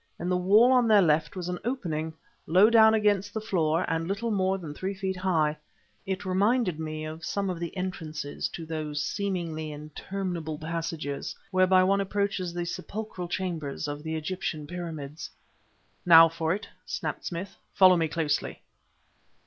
[0.19, 2.15] In the wall on their left was an opening,
[2.47, 5.55] low down against the floor and little more than three feet high;
[6.07, 12.01] it reminded me of some of the entrances to those seemingly interminable passages whereby one
[12.01, 15.29] approaches the sepulchral chambers of the Egyptian Pyramids.
[16.03, 17.55] "Now for it!" snapped Smith.
[17.75, 18.63] "Follow me closely."